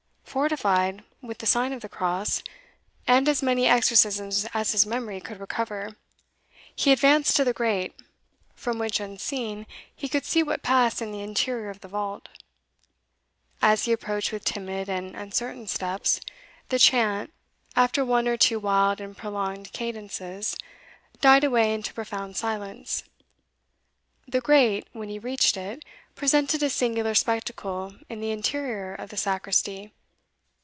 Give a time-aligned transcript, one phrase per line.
[0.33, 0.49] [Illustration:
[1.21, 2.43] The Funeral of the Countess] Fortified with the sign of the cross,
[3.05, 5.97] and as many exorcisms as his memory could recover,
[6.73, 7.93] he advanced to the grate,
[8.55, 12.29] from which, unseen, he could see what passed in the interior of the vault.
[13.61, 16.21] As he approached with timid and uncertain steps,
[16.69, 17.33] the chant,
[17.75, 20.55] after one or two wild and prolonged cadences,
[21.19, 23.03] died away into profound silence.
[24.29, 25.83] The grate, when he reached it,
[26.15, 29.91] presented a singular spectacle in the interior of the sacristy.